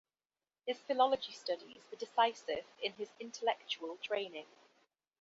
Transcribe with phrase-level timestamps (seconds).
[0.65, 4.47] His philology studies were decisive in his intellectual training.